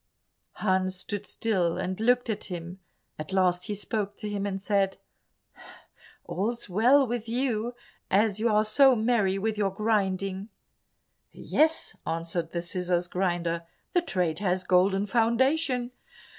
[0.53, 2.79] Hans stood still and looked at him;
[3.19, 4.97] at last he spoke to him and said,
[6.25, 7.75] "All's well with you,
[8.09, 10.49] as you are so merry with your grinding."
[11.31, 15.91] "Yes," answered the scissors grinder, "the trade has a golden foundation.